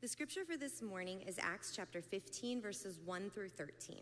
[0.00, 3.98] The scripture for this morning is Acts chapter 15, verses 1 through 13.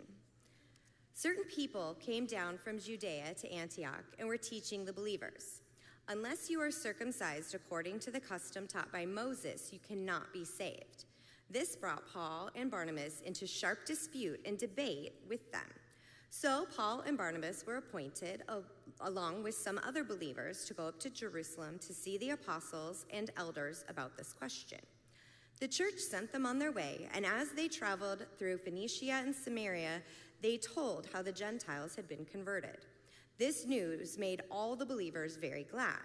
[1.12, 5.62] Certain people came down from Judea to Antioch and were teaching the believers
[6.06, 11.06] Unless you are circumcised according to the custom taught by Moses, you cannot be saved.
[11.50, 15.66] This brought Paul and Barnabas into sharp dispute and debate with them.
[16.30, 18.44] So Paul and Barnabas were appointed,
[19.00, 23.32] along with some other believers, to go up to Jerusalem to see the apostles and
[23.36, 24.78] elders about this question.
[25.60, 30.02] The church sent them on their way, and as they traveled through Phoenicia and Samaria,
[30.40, 32.86] they told how the Gentiles had been converted.
[33.38, 35.98] This news made all the believers very glad.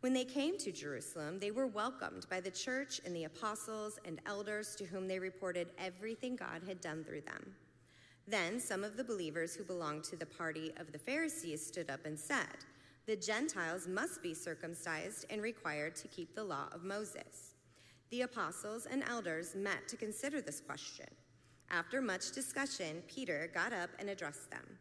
[0.00, 4.20] When they came to Jerusalem, they were welcomed by the church and the apostles and
[4.24, 7.54] elders to whom they reported everything God had done through them.
[8.26, 12.06] Then some of the believers who belonged to the party of the Pharisees stood up
[12.06, 12.64] and said,
[13.06, 17.45] The Gentiles must be circumcised and required to keep the law of Moses.
[18.10, 21.06] The apostles and elders met to consider this question.
[21.70, 24.78] After much discussion, Peter got up and addressed them.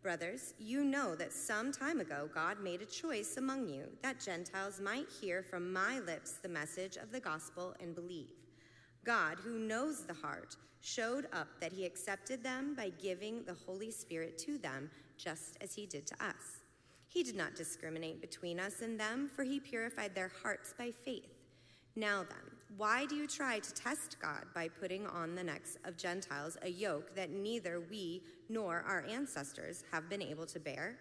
[0.00, 4.80] Brothers, you know that some time ago God made a choice among you that Gentiles
[4.80, 8.30] might hear from my lips the message of the gospel and believe.
[9.04, 13.90] God, who knows the heart, showed up that he accepted them by giving the Holy
[13.90, 16.62] Spirit to them, just as he did to us.
[17.08, 21.37] He did not discriminate between us and them, for he purified their hearts by faith.
[21.96, 25.96] Now then, why do you try to test God by putting on the necks of
[25.96, 30.98] Gentiles a yoke that neither we nor our ancestors have been able to bear?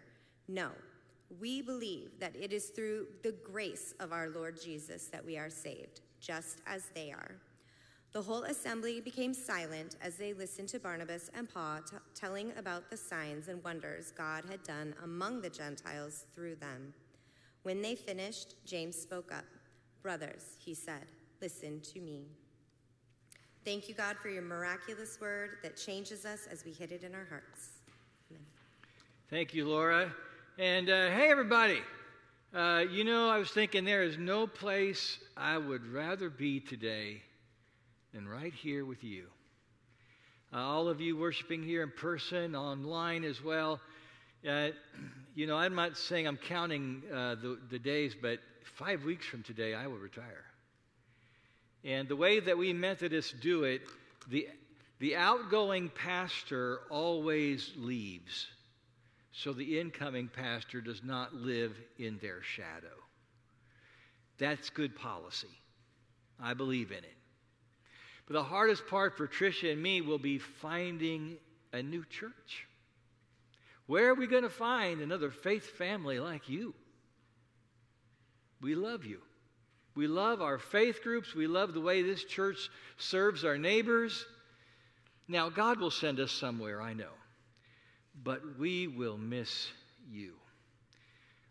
[0.47, 0.71] No,
[1.39, 5.49] we believe that it is through the grace of our Lord Jesus that we are
[5.49, 7.35] saved, just as they are.
[8.13, 12.89] The whole assembly became silent as they listened to Barnabas and Paul t- telling about
[12.89, 16.93] the signs and wonders God had done among the Gentiles through them.
[17.63, 19.43] When they finished, James spoke up.
[20.07, 21.05] Brothers, he said,
[21.41, 22.27] listen to me.
[23.65, 27.13] Thank you, God, for your miraculous word that changes us as we hit it in
[27.13, 27.71] our hearts.
[28.31, 28.41] Amen.
[29.29, 30.09] Thank you, Laura.
[30.57, 31.81] And uh, hey, everybody.
[32.53, 37.21] Uh, you know, I was thinking there is no place I would rather be today
[38.13, 39.25] than right here with you.
[40.53, 43.81] Uh, all of you worshiping here in person, online as well.
[44.47, 44.69] Uh,
[45.35, 48.39] you know, I'm not saying I'm counting uh, the, the days, but
[48.75, 50.45] five weeks from today, I will retire.
[51.83, 53.81] And the way that we Methodists do it,
[54.29, 54.47] the,
[54.99, 58.47] the outgoing pastor always leaves,
[59.31, 62.95] so the incoming pastor does not live in their shadow.
[64.37, 65.47] That's good policy.
[66.39, 67.15] I believe in it.
[68.27, 71.37] But the hardest part for Tricia and me will be finding
[71.73, 72.67] a new church.
[73.85, 76.75] Where are we going to find another faith family like you?
[78.61, 79.19] We love you.
[79.95, 81.33] We love our faith groups.
[81.33, 84.25] We love the way this church serves our neighbors.
[85.27, 87.11] Now, God will send us somewhere, I know,
[88.23, 89.69] but we will miss
[90.09, 90.33] you.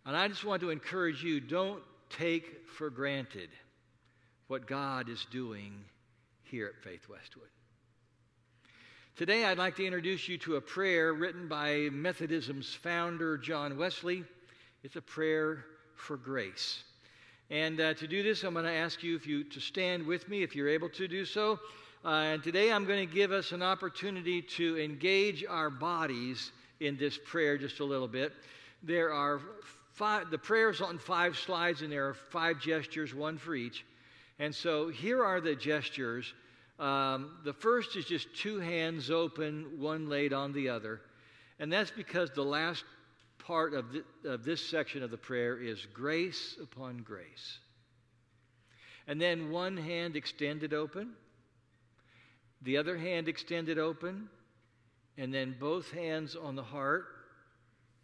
[0.06, 3.50] And I just want to encourage you don't take for granted
[4.46, 5.72] what God is doing
[6.44, 7.48] here at Faith Westwood.
[9.16, 14.24] Today, I'd like to introduce you to a prayer written by Methodism's founder, John Wesley.
[14.84, 15.64] It's a prayer
[15.96, 16.84] for grace.
[17.50, 20.28] And uh, to do this, I'm going to ask you if you to stand with
[20.28, 21.60] me, if you're able to do so.
[22.04, 26.96] Uh, and today, I'm going to give us an opportunity to engage our bodies in
[26.96, 28.32] this prayer just a little bit.
[28.82, 29.40] There are
[29.92, 33.84] five, the prayer's on five slides, and there are five gestures, one for each.
[34.40, 36.34] And so here are the gestures.
[36.80, 41.00] Um, the first is just two hands open, one laid on the other.
[41.60, 42.84] And that's because the last
[43.46, 47.58] part of, the, of this section of the prayer is grace upon grace.
[49.06, 51.12] And then one hand extended open,
[52.62, 54.28] the other hand extended open,
[55.16, 57.06] and then both hands on the heart,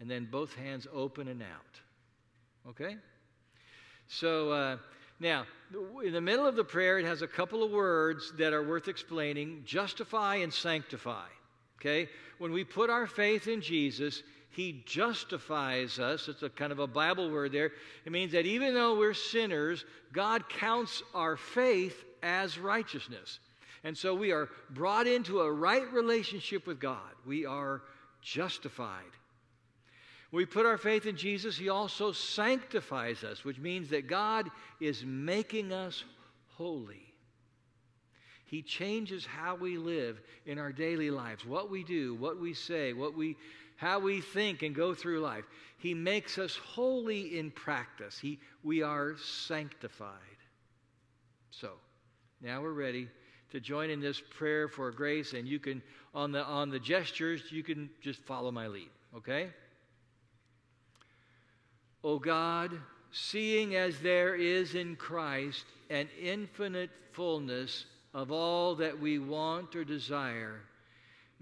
[0.01, 2.71] and then both hands open and out.
[2.71, 2.97] Okay?
[4.07, 4.77] So uh,
[5.19, 5.45] now,
[6.05, 8.87] in the middle of the prayer, it has a couple of words that are worth
[8.87, 11.27] explaining justify and sanctify.
[11.81, 12.09] Okay?
[12.39, 16.29] When we put our faith in Jesus, he justifies us.
[16.29, 17.73] It's a kind of a Bible word there.
[18.05, 23.39] It means that even though we're sinners, God counts our faith as righteousness.
[23.83, 27.01] And so we are brought into a right relationship with God.
[27.27, 27.83] We are
[28.21, 29.03] justified.
[30.31, 34.51] we put our faith in Jesus, He also sanctifies us, which means that God
[34.81, 36.05] is making us
[36.57, 37.13] holy.
[38.45, 42.93] He changes how we live in our daily lives, what we do, what we say,
[42.93, 43.37] what we
[43.83, 45.45] how we think and go through life.
[45.77, 48.17] He makes us holy in practice.
[48.17, 50.39] He, we are sanctified.
[51.51, 51.73] So,
[52.41, 53.09] now we're ready
[53.51, 55.83] to join in this prayer for grace, and you can,
[56.15, 59.51] on the, on the gestures, you can just follow my lead, okay?
[62.05, 62.71] O God,
[63.11, 69.85] seeing as there is in Christ an infinite fullness of all that we want or
[69.85, 70.61] desire,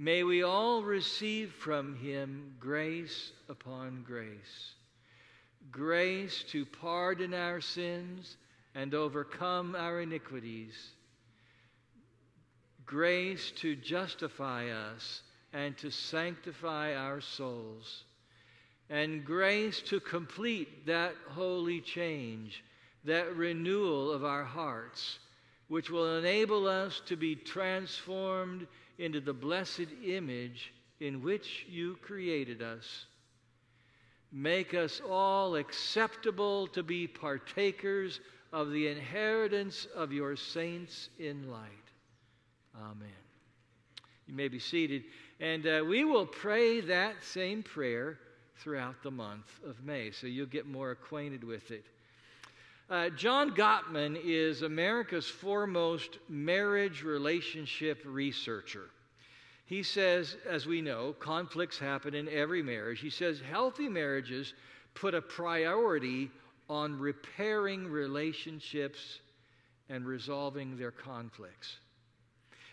[0.01, 4.73] may we all receive from him grace upon grace.
[5.71, 8.39] Grace to pardon our sins
[8.75, 10.73] and overcome our iniquities.
[12.87, 15.21] Grace to justify us
[15.53, 18.05] and to sanctify our souls
[18.89, 22.65] and grace to complete that holy change,
[23.05, 25.19] that renewal of our hearts,
[25.69, 28.67] which will enable us to be transformed
[29.01, 33.07] into the blessed image in which you created us.
[34.31, 38.21] Make us all acceptable to be partakers
[38.53, 41.71] of the inheritance of your saints in light.
[42.77, 43.09] Amen.
[44.27, 45.05] You may be seated,
[45.41, 48.19] and uh, we will pray that same prayer
[48.59, 51.85] throughout the month of May, so you'll get more acquainted with it.
[52.91, 58.91] Uh, John Gottman is America's foremost marriage relationship researcher.
[59.65, 62.99] He says, as we know, conflicts happen in every marriage.
[62.99, 64.55] He says healthy marriages
[64.95, 66.33] put a priority
[66.69, 69.21] on repairing relationships
[69.89, 71.77] and resolving their conflicts.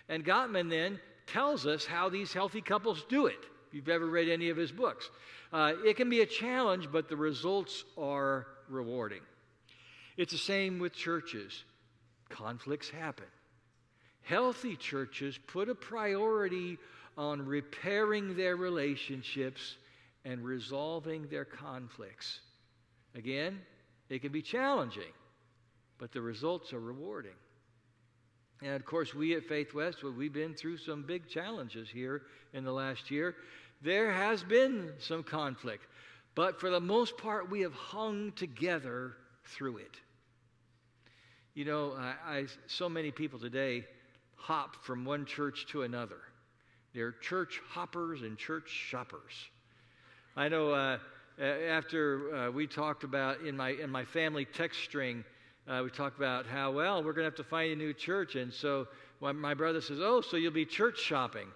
[0.10, 3.46] And Gottman then tells us how these healthy couples do it.
[3.68, 5.12] If you've ever read any of his books,
[5.54, 9.22] uh, it can be a challenge, but the results are rewarding.
[10.18, 11.64] It's the same with churches.
[12.30, 13.28] Conflicts happen.
[14.24, 16.78] Healthy churches put a priority
[17.18, 19.78] on repairing their relationships
[20.26, 22.42] and resolving their conflicts.
[23.16, 23.62] Again,
[24.10, 25.14] it can be challenging,
[25.98, 27.32] but the results are rewarding.
[28.62, 32.24] And of course, we at Faith Westwood, we've been through some big challenges here
[32.54, 33.36] in the last year.
[33.82, 35.86] There has been some conflict,
[36.36, 39.14] but for the most part, we have hung together
[39.46, 39.96] through it.
[41.58, 43.84] You know, I, I, so many people today
[44.36, 46.20] hop from one church to another.
[46.94, 49.34] They're church hoppers and church shoppers.
[50.36, 51.00] I know uh,
[51.42, 55.26] after uh, we talked about in my in my family text string,
[55.68, 58.36] uh, we talked about how well we're going to have to find a new church,
[58.36, 58.88] and so
[59.20, 61.48] my brother says, "Oh, so you'll be church shopping."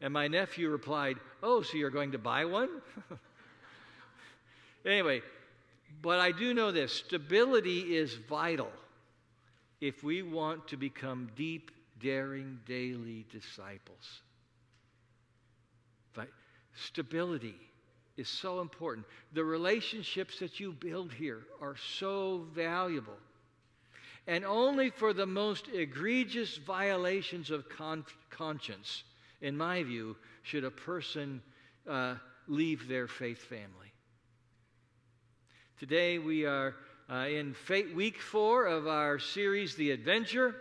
[0.00, 2.68] And my nephew replied, Oh, so you're going to buy one?
[4.86, 5.20] anyway,
[6.00, 8.70] but I do know this stability is vital
[9.80, 11.70] if we want to become deep,
[12.00, 14.22] daring, daily disciples.
[16.14, 16.28] But
[16.74, 17.56] stability
[18.16, 19.06] is so important.
[19.32, 23.18] The relationships that you build here are so valuable.
[24.26, 29.04] And only for the most egregious violations of con- conscience
[29.40, 31.40] in my view, should a person
[31.88, 32.14] uh,
[32.46, 33.92] leave their faith family.
[35.78, 36.74] Today we are
[37.10, 40.54] uh, in fate, week four of our series, The Adventure,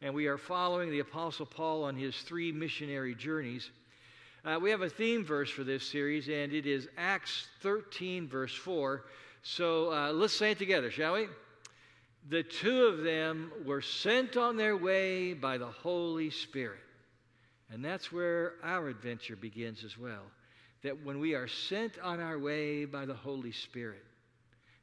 [0.00, 3.70] and we are following the Apostle Paul on his three missionary journeys.
[4.44, 8.54] Uh, we have a theme verse for this series, and it is Acts 13, verse
[8.54, 9.04] 4.
[9.42, 11.26] So uh, let's say it together, shall we?
[12.28, 16.78] The two of them were sent on their way by the Holy Spirit.
[17.72, 20.22] And that's where our adventure begins as well.
[20.82, 24.04] That when we are sent on our way by the Holy Spirit.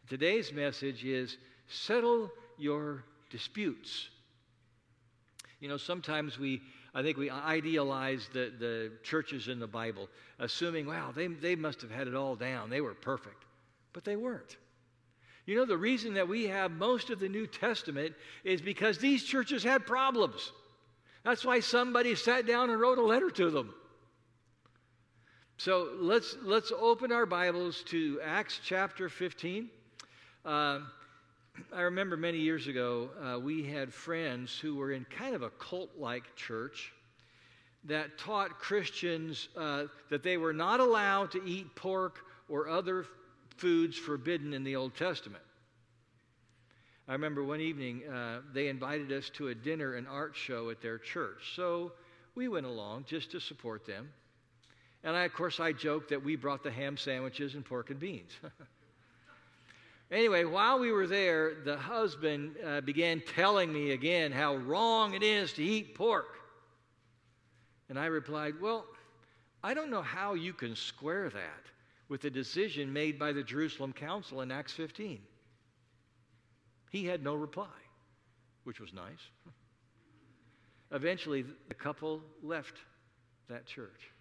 [0.09, 1.37] Today's message is
[1.67, 4.09] settle your disputes.
[5.59, 6.61] You know, sometimes we,
[6.95, 11.81] I think we idealize the, the churches in the Bible, assuming, wow, they, they must
[11.81, 12.71] have had it all down.
[12.71, 13.45] They were perfect.
[13.93, 14.57] But they weren't.
[15.45, 19.23] You know, the reason that we have most of the New Testament is because these
[19.23, 20.51] churches had problems.
[21.23, 23.75] That's why somebody sat down and wrote a letter to them.
[25.57, 29.69] So let's, let's open our Bibles to Acts chapter 15.
[30.45, 30.79] Uh,
[31.73, 35.49] I remember many years ago, uh, we had friends who were in kind of a
[35.49, 36.93] cult like church
[37.85, 43.05] that taught Christians uh, that they were not allowed to eat pork or other
[43.57, 45.43] foods forbidden in the Old Testament.
[47.07, 50.81] I remember one evening uh, they invited us to a dinner and art show at
[50.81, 51.53] their church.
[51.55, 51.91] So
[52.35, 54.09] we went along just to support them.
[55.03, 57.99] And I, of course, I joked that we brought the ham sandwiches and pork and
[57.99, 58.31] beans.
[60.11, 65.23] anyway, while we were there, the husband uh, began telling me again how wrong it
[65.23, 66.37] is to eat pork.
[67.89, 68.85] And I replied, Well,
[69.63, 71.65] I don't know how you can square that
[72.07, 75.19] with the decision made by the Jerusalem Council in Acts 15.
[76.91, 77.67] He had no reply,
[78.63, 79.29] which was nice.
[80.91, 82.77] eventually the couple left
[83.47, 84.11] that church.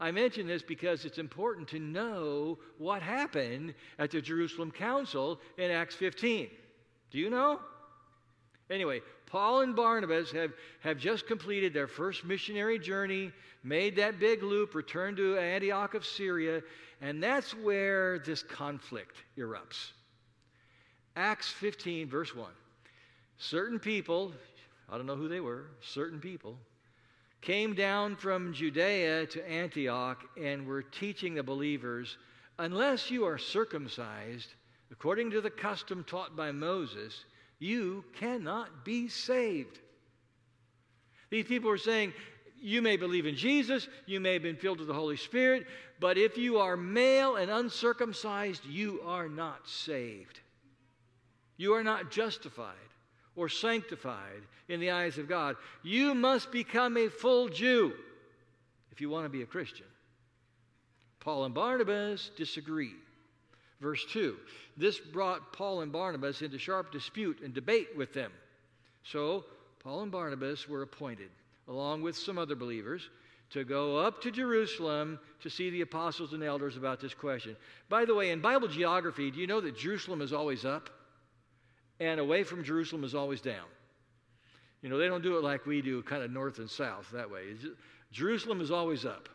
[0.00, 5.70] I mention this because it's important to know what happened at the Jerusalem Council in
[5.70, 6.48] Acts 15.
[7.10, 7.60] Do you know?
[8.70, 13.30] Anyway, Paul and Barnabas have, have just completed their first missionary journey,
[13.62, 16.62] made that big loop, returned to Antioch of Syria,
[17.02, 19.90] and that's where this conflict erupts.
[21.14, 22.48] Acts 15, verse 1.
[23.36, 24.32] Certain people,
[24.88, 26.56] I don't know who they were, certain people,
[27.40, 32.18] came down from Judea to Antioch and were teaching the believers
[32.58, 34.54] unless you are circumcised
[34.92, 37.24] according to the custom taught by Moses,
[37.58, 39.78] you cannot be saved.
[41.30, 42.12] These people were saying,
[42.60, 45.66] you may believe in Jesus, you may have been filled with the Holy Spirit,
[46.00, 50.40] but if you are male and uncircumcised, you are not saved.
[51.56, 52.74] You are not justified
[53.40, 55.56] or sanctified in the eyes of God.
[55.82, 57.94] You must become a full Jew
[58.92, 59.86] if you want to be a Christian.
[61.20, 62.92] Paul and Barnabas disagree.
[63.80, 64.36] Verse 2
[64.76, 68.30] This brought Paul and Barnabas into sharp dispute and debate with them.
[69.04, 69.46] So
[69.82, 71.30] Paul and Barnabas were appointed,
[71.66, 73.08] along with some other believers,
[73.52, 77.56] to go up to Jerusalem to see the apostles and elders about this question.
[77.88, 80.90] By the way, in Bible geography, do you know that Jerusalem is always up?
[82.00, 83.66] And away from Jerusalem is always down.
[84.82, 87.30] You know, they don't do it like we do, kind of north and south that
[87.30, 87.54] way.
[88.10, 89.28] Jerusalem is always up.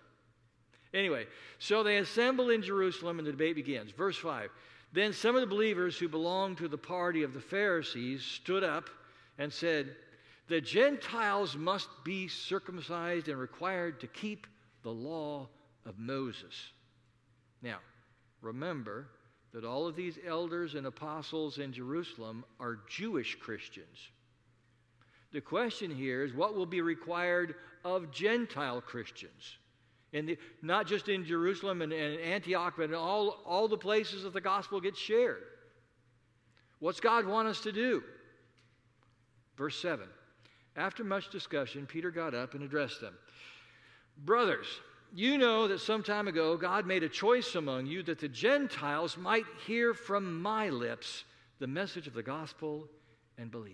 [0.94, 1.28] Anyway,
[1.60, 3.92] so they assemble in Jerusalem and the debate begins.
[3.92, 4.50] Verse 5
[4.92, 8.90] Then some of the believers who belonged to the party of the Pharisees stood up
[9.38, 9.96] and said,
[10.48, 14.48] The Gentiles must be circumcised and required to keep
[14.82, 15.48] the law
[15.86, 16.72] of Moses.
[17.62, 17.78] Now,
[18.42, 19.08] remember,
[19.56, 24.10] that all of these elders and apostles in Jerusalem are Jewish Christians.
[25.32, 29.58] The question here is what will be required of Gentile Christians?
[30.12, 34.34] The, not just in Jerusalem and, and Antioch, but in all, all the places that
[34.34, 35.44] the gospel gets shared.
[36.80, 38.04] What's God want us to do?
[39.58, 40.06] Verse 7.
[40.76, 43.14] After much discussion, Peter got up and addressed them.
[44.18, 44.68] Brothers,
[45.14, 49.18] you know that some time ago God made a choice among you that the Gentiles
[49.18, 51.24] might hear from my lips
[51.60, 52.88] the message of the gospel
[53.38, 53.74] and believe.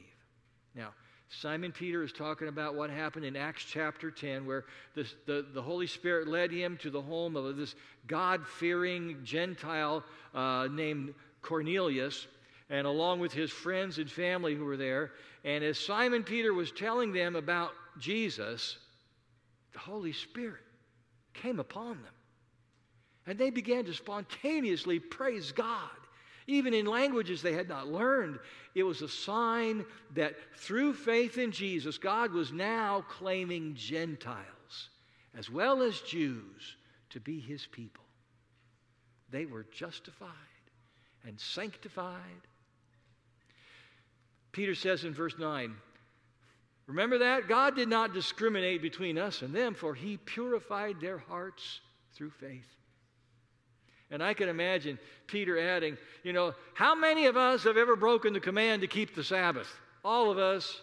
[0.76, 0.94] Now,
[1.30, 5.62] Simon Peter is talking about what happened in Acts chapter 10, where this, the, the
[5.62, 7.74] Holy Spirit led him to the home of this
[8.06, 10.04] God fearing Gentile
[10.36, 12.28] uh, named Cornelius,
[12.70, 15.12] and along with his friends and family who were there.
[15.46, 18.78] And as Simon Peter was telling them about Jesus,
[19.74, 20.62] the Holy Spirit
[21.34, 22.14] came upon them.
[23.28, 25.90] And they began to spontaneously praise God,
[26.48, 28.40] even in languages they had not learned.
[28.74, 29.86] It was a sign
[30.16, 34.90] that through faith in Jesus, God was now claiming Gentiles
[35.38, 36.76] as well as Jews
[37.12, 38.04] to be his people.
[39.30, 40.30] They were justified
[41.26, 42.20] and sanctified.
[44.52, 45.74] Peter says in verse 9,
[46.91, 47.48] Remember that?
[47.48, 51.79] God did not discriminate between us and them, for He purified their hearts
[52.13, 52.67] through faith.
[54.10, 58.33] And I can imagine Peter adding, you know, how many of us have ever broken
[58.33, 59.74] the command to keep the Sabbath?
[60.03, 60.81] All of us.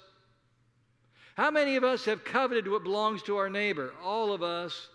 [1.34, 3.92] How many of us have coveted what belongs to our neighbor?
[4.02, 4.88] All of us.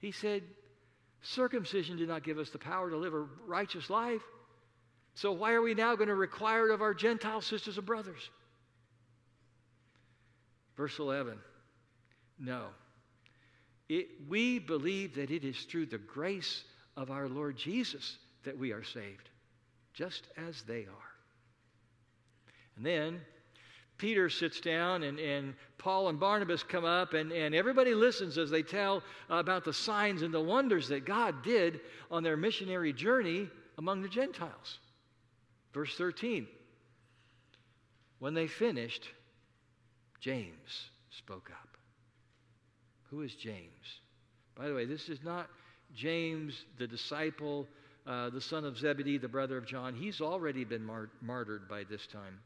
[0.00, 0.42] He said,
[1.22, 4.22] circumcision did not give us the power to live a righteous life.
[5.14, 8.30] So why are we now going to require it of our Gentile sisters and brothers?
[10.76, 11.38] Verse 11
[12.38, 12.66] No.
[13.88, 16.64] It, we believe that it is through the grace
[16.96, 19.28] of our Lord Jesus that we are saved,
[19.92, 21.12] just as they are.
[22.76, 23.20] And then
[23.98, 28.50] Peter sits down, and, and Paul and Barnabas come up, and, and everybody listens as
[28.50, 33.48] they tell about the signs and the wonders that God did on their missionary journey
[33.78, 34.78] among the Gentiles.
[35.72, 36.46] Verse 13
[38.18, 39.08] When they finished,
[40.22, 41.76] James spoke up.
[43.10, 44.00] Who is James?
[44.56, 45.48] By the way, this is not
[45.94, 47.66] James, the disciple,
[48.06, 49.94] uh, the son of Zebedee, the brother of John.
[49.94, 52.38] He's already been mar- martyred by this time.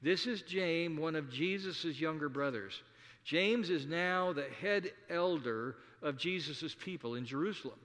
[0.00, 2.80] This is James, one of Jesus' younger brothers.
[3.24, 7.78] James is now the head elder of Jesus' people in Jerusalem.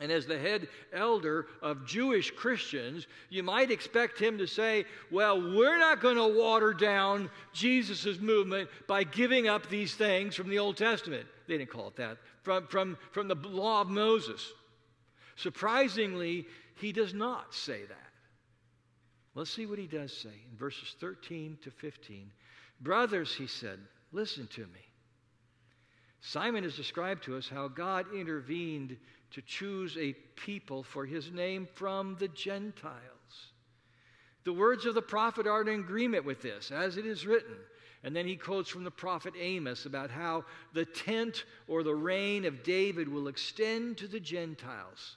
[0.00, 5.54] And as the head elder of Jewish Christians, you might expect him to say, Well,
[5.54, 10.58] we're not going to water down Jesus' movement by giving up these things from the
[10.58, 11.26] Old Testament.
[11.46, 14.50] They didn't call it that, from, from, from the law of Moses.
[15.36, 18.10] Surprisingly, he does not say that.
[19.34, 22.30] Let's see what he does say in verses 13 to 15.
[22.80, 23.78] Brothers, he said,
[24.12, 24.89] listen to me.
[26.20, 28.96] Simon has described to us how God intervened
[29.30, 33.00] to choose a people for his name from the Gentiles.
[34.44, 37.56] The words of the prophet are in agreement with this, as it is written.
[38.02, 42.46] And then he quotes from the prophet Amos about how the tent or the reign
[42.46, 45.16] of David will extend to the Gentiles.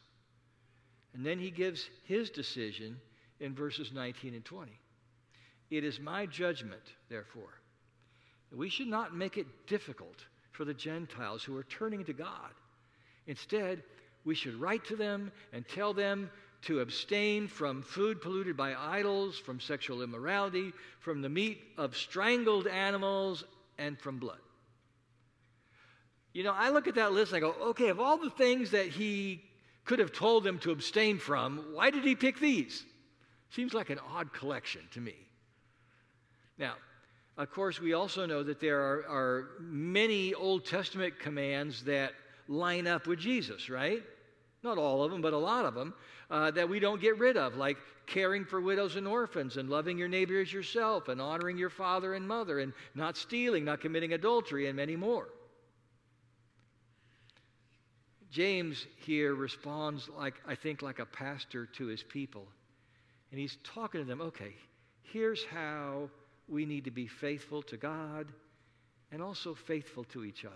[1.14, 3.00] And then he gives his decision
[3.40, 4.72] in verses 19 and 20.
[5.70, 7.62] It is my judgment, therefore,
[8.50, 12.52] that we should not make it difficult for the Gentiles who are turning to God.
[13.28, 13.84] Instead,
[14.24, 16.30] we should write to them and tell them
[16.62, 22.68] to abstain from food polluted by idols, from sexual immorality, from the meat of strangled
[22.68, 23.44] animals,
[23.78, 24.38] and from blood.
[26.32, 28.72] You know, I look at that list and I go, okay, of all the things
[28.72, 29.44] that he
[29.86, 32.86] could have told them to abstain from, why did he pick these?
[33.50, 35.16] Seems like an odd collection to me.
[36.58, 36.76] Now,
[37.38, 42.14] of course, we also know that there are, are many Old Testament commands that
[42.48, 44.04] line up with Jesus, right?
[44.62, 45.94] Not all of them, but a lot of them
[46.30, 49.98] uh, that we don't get rid of, like caring for widows and orphans, and loving
[49.98, 54.14] your neighbor as yourself, and honoring your father and mother, and not stealing, not committing
[54.14, 55.30] adultery, and many more.
[58.30, 62.48] James here responds like I think like a pastor to his people.
[63.32, 64.54] And he's talking to them, okay,
[65.04, 66.10] here's how
[66.48, 68.28] we need to be faithful to God
[69.12, 70.56] and also faithful to each other.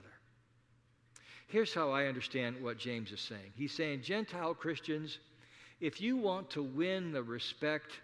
[1.48, 3.54] Here's how I understand what James is saying.
[3.56, 5.20] He's saying, Gentile Christians,
[5.80, 8.00] if you want to win the respect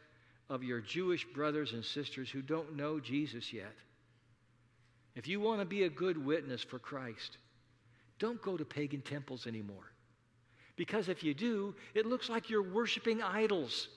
[0.50, 3.74] of your Jewish brothers and sisters who don't know Jesus yet,
[5.16, 7.38] if you want to be a good witness for Christ,
[8.18, 9.92] don't go to pagan temples anymore.
[10.76, 13.90] Because if you do, it looks like you're worshiping idols.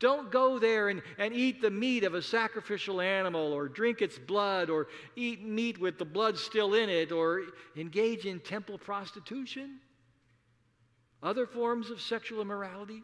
[0.00, 4.18] Don't go there and, and eat the meat of a sacrificial animal or drink its
[4.18, 7.42] blood or eat meat with the blood still in it or
[7.76, 9.78] engage in temple prostitution
[11.24, 13.02] other forms of sexual immorality.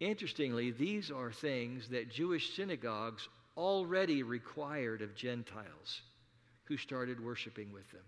[0.00, 6.02] Interestingly, these are things that Jewish synagogues already required of Gentiles
[6.64, 8.02] who started worshiping with them.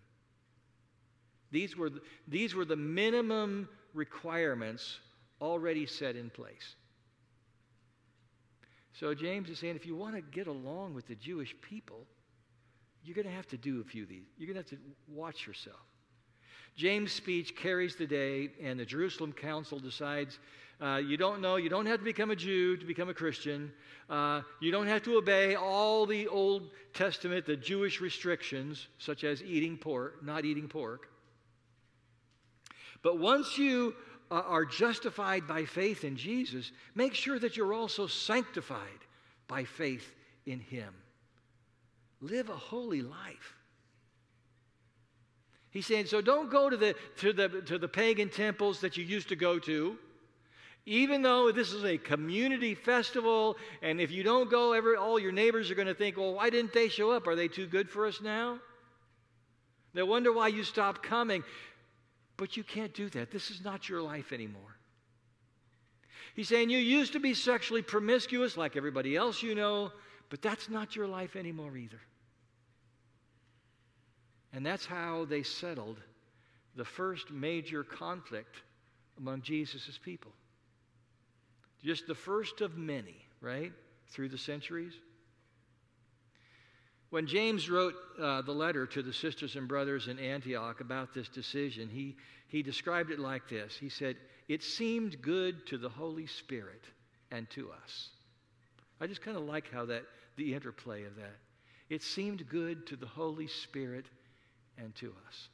[1.53, 4.99] These were, the, these were the minimum requirements
[5.41, 6.75] already set in place.
[8.93, 12.07] So James is saying if you want to get along with the Jewish people,
[13.03, 14.27] you're going to have to do a few of these.
[14.37, 15.81] You're going to have to watch yourself.
[16.77, 20.39] James' speech carries the day, and the Jerusalem Council decides
[20.81, 23.71] uh, you don't know, you don't have to become a Jew to become a Christian.
[24.09, 29.43] Uh, you don't have to obey all the Old Testament, the Jewish restrictions, such as
[29.43, 31.09] eating pork, not eating pork.
[33.03, 33.95] But once you
[34.31, 38.79] uh, are justified by faith in Jesus, make sure that you're also sanctified
[39.49, 40.15] by faith
[40.47, 40.95] in Him.
[42.21, 43.57] Live a holy life.
[45.71, 49.05] He's saying, so don't go to the, to, the, to the pagan temples that you
[49.05, 49.97] used to go to.
[50.87, 55.31] Even though this is a community festival, and if you don't go, every, all your
[55.31, 57.27] neighbors are going to think, well, why didn't they show up?
[57.27, 58.59] Are they too good for us now?
[59.93, 61.45] They'll wonder why you stopped coming.
[62.41, 63.31] But you can't do that.
[63.31, 64.75] This is not your life anymore.
[66.35, 69.93] He's saying you used to be sexually promiscuous like everybody else you know,
[70.31, 72.01] but that's not your life anymore either.
[74.55, 75.99] And that's how they settled
[76.77, 78.63] the first major conflict
[79.19, 80.33] among Jesus' people.
[81.85, 83.73] Just the first of many, right?
[84.13, 84.95] Through the centuries.
[87.11, 91.29] When James wrote uh, the letter to the sisters and brothers in Antioch about this
[91.29, 94.17] decision, he, he described it like this He said,
[94.49, 96.85] It seemed good to the Holy Spirit
[97.31, 98.11] and to us.
[99.01, 100.05] I just kind of like how that,
[100.37, 101.37] the interplay of that.
[101.89, 104.07] It seemed good to the Holy Spirit
[104.79, 105.49] and to us.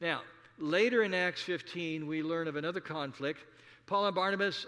[0.00, 0.20] Now,
[0.58, 3.40] later in Acts 15, we learn of another conflict.
[3.86, 4.66] Paul and Barnabas,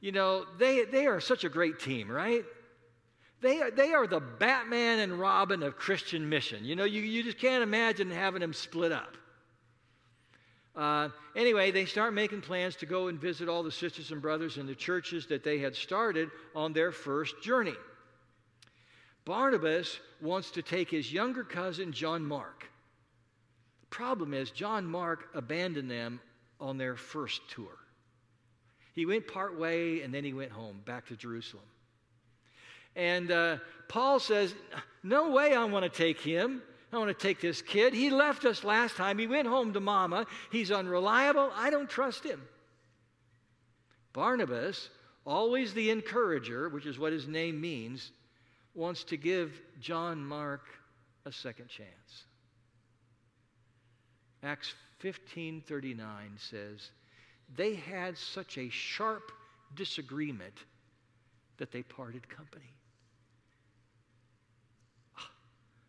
[0.00, 2.44] you know, they, they are such a great team, right?
[3.42, 6.64] They are, they are the Batman and Robin of Christian mission.
[6.64, 9.16] You know, you, you just can't imagine having them split up.
[10.76, 14.58] Uh, anyway, they start making plans to go and visit all the sisters and brothers
[14.58, 17.74] in the churches that they had started on their first journey.
[19.24, 22.68] Barnabas wants to take his younger cousin, John Mark.
[23.90, 26.20] Problem is, John Mark abandoned them
[26.60, 27.76] on their first tour.
[28.94, 31.64] He went part way and then he went home, back to Jerusalem.
[32.96, 33.56] And uh,
[33.88, 34.54] Paul says,
[35.02, 36.62] No way I want to take him.
[36.92, 37.94] I want to take this kid.
[37.94, 39.18] He left us last time.
[39.18, 40.26] He went home to mama.
[40.50, 41.50] He's unreliable.
[41.54, 42.42] I don't trust him.
[44.12, 44.90] Barnabas,
[45.24, 48.12] always the encourager, which is what his name means,
[48.74, 50.66] wants to give John Mark
[51.24, 52.24] a second chance.
[54.42, 56.90] Acts 15:39 says,
[57.54, 59.32] "They had such a sharp
[59.74, 60.64] disagreement
[61.56, 62.74] that they parted company."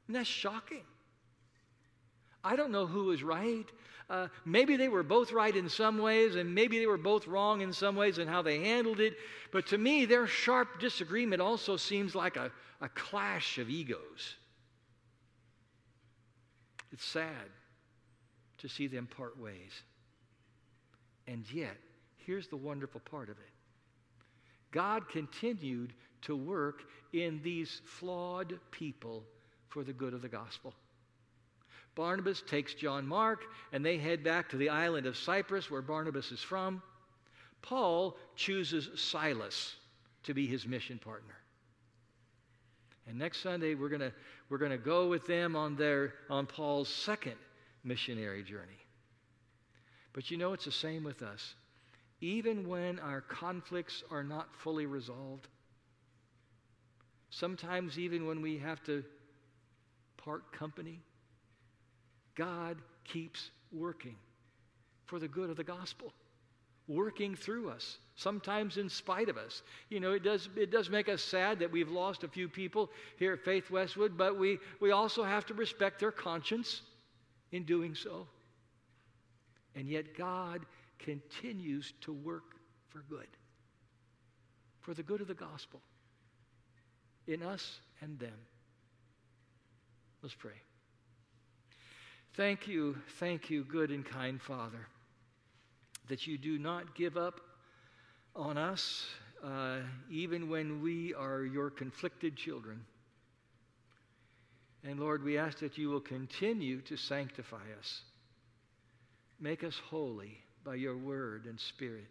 [0.08, 0.84] And that's shocking.
[2.44, 3.66] I don't know who was right.
[4.10, 7.62] Uh, maybe they were both right in some ways, and maybe they were both wrong
[7.62, 9.16] in some ways in how they handled it.
[9.52, 14.36] But to me, their sharp disagreement also seems like a, a clash of egos.
[16.92, 17.50] It's sad
[18.60, 19.72] to see them part ways.
[21.28, 21.78] And yet,
[22.18, 23.52] here's the wonderful part of it
[24.72, 29.24] God continued to work in these flawed people
[29.74, 30.74] for the good of the gospel.
[31.96, 36.32] Barnabas takes John Mark, and they head back to the island of Cyprus, where Barnabas
[36.32, 36.82] is from.
[37.62, 39.76] Paul chooses Silas
[40.24, 41.36] to be his mission partner.
[43.08, 44.12] And next Sunday, we're going
[44.50, 47.36] we're gonna go with them on, their, on Paul's second
[47.84, 48.72] missionary journey.
[50.14, 51.56] But you know, it's the same with us.
[52.22, 55.48] Even when our conflicts are not fully resolved,
[57.30, 59.04] sometimes even when we have to
[60.24, 61.02] part company,
[62.36, 64.16] God keeps working
[65.06, 66.14] for the good of the gospel,
[66.88, 69.62] working through us, sometimes in spite of us.
[69.90, 72.90] You know, it does, it does make us sad that we've lost a few people
[73.18, 76.82] here at Faith Westwood, but we, we also have to respect their conscience
[77.52, 78.28] in doing so.
[79.76, 80.66] And yet, God
[81.00, 82.56] continues to work
[82.90, 83.28] for good,
[84.82, 85.82] for the good of the gospel
[87.28, 88.38] in us and them.
[90.24, 90.54] Let's pray.
[92.38, 94.88] Thank you, thank you, good and kind Father,
[96.08, 97.42] that you do not give up
[98.34, 99.06] on us
[99.44, 102.86] uh, even when we are your conflicted children.
[104.86, 108.02] And Lord, we ask that you will continue to sanctify us.
[109.42, 112.08] Make us holy by your word and spirit.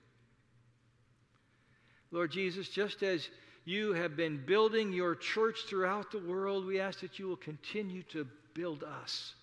[2.10, 3.26] Lord Jesus, just as
[3.64, 8.02] you have been building your church throughout the world, we ask that you will continue
[8.04, 9.34] to build us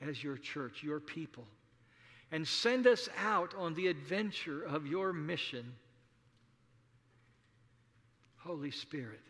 [0.00, 1.46] as your church, your people,
[2.30, 5.72] and send us out on the adventure of your mission.
[8.36, 9.20] Holy Spirit,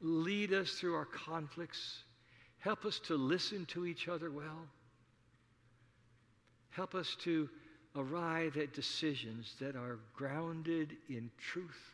[0.00, 2.04] lead us through our conflicts.
[2.58, 4.66] Help us to listen to each other well.
[6.70, 7.48] Help us to
[7.94, 11.91] arrive at decisions that are grounded in truth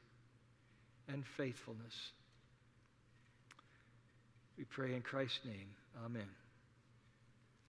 [1.12, 1.94] and faithfulness.
[4.57, 5.68] We pray in Christ's name.
[6.05, 6.29] Amen.